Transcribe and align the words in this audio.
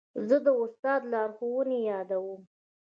زه 0.27 0.37
د 0.45 0.47
استاد 0.61 1.01
لارښوونې 1.11 1.79
یادوم. 1.91 2.41